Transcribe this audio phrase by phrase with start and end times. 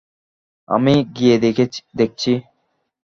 [0.69, 1.35] আমি গিয়ে
[1.95, 2.31] দেখছি।